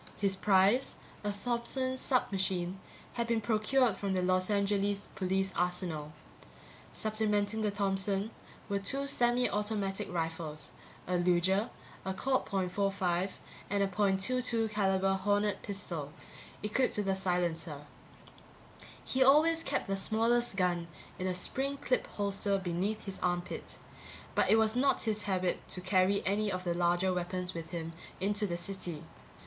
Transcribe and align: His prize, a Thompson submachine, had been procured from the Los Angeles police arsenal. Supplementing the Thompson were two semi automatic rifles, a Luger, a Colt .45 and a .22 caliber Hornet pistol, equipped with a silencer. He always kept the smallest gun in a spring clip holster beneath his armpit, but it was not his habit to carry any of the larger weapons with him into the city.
His 0.17 0.35
prize, 0.35 0.95
a 1.23 1.31
Thompson 1.31 1.95
submachine, 1.95 2.79
had 3.13 3.27
been 3.27 3.39
procured 3.39 3.99
from 3.99 4.13
the 4.13 4.23
Los 4.23 4.49
Angeles 4.49 5.07
police 5.13 5.53
arsenal. 5.55 6.11
Supplementing 6.91 7.61
the 7.61 7.69
Thompson 7.69 8.31
were 8.67 8.79
two 8.79 9.05
semi 9.05 9.47
automatic 9.47 10.11
rifles, 10.11 10.71
a 11.05 11.17
Luger, 11.19 11.69
a 12.03 12.15
Colt 12.15 12.47
.45 12.47 13.29
and 13.69 13.83
a 13.83 13.87
.22 13.87 14.71
caliber 14.71 15.13
Hornet 15.13 15.61
pistol, 15.61 16.11
equipped 16.63 16.97
with 16.97 17.07
a 17.07 17.15
silencer. 17.15 17.85
He 19.05 19.21
always 19.21 19.61
kept 19.61 19.85
the 19.85 19.95
smallest 19.95 20.55
gun 20.55 20.87
in 21.19 21.27
a 21.27 21.35
spring 21.35 21.77
clip 21.77 22.07
holster 22.07 22.57
beneath 22.57 23.05
his 23.05 23.19
armpit, 23.19 23.77
but 24.33 24.49
it 24.49 24.55
was 24.57 24.75
not 24.75 25.03
his 25.03 25.21
habit 25.21 25.67
to 25.69 25.79
carry 25.79 26.25
any 26.25 26.51
of 26.51 26.63
the 26.63 26.73
larger 26.73 27.13
weapons 27.13 27.53
with 27.53 27.69
him 27.69 27.93
into 28.19 28.47
the 28.47 28.57
city. 28.57 29.03